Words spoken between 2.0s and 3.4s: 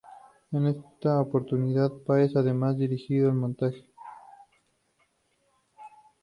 Páez además dirigió el